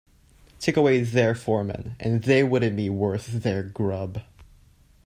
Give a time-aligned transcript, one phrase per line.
[0.59, 4.23] Take away their foreman and they wouldn't be worth their grub.